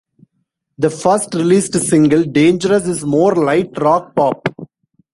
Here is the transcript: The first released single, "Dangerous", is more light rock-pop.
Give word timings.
The 0.79 0.89
first 0.89 1.35
released 1.35 1.79
single, 1.79 2.23
"Dangerous", 2.23 2.87
is 2.87 3.05
more 3.05 3.35
light 3.35 3.69
rock-pop. 3.79 4.47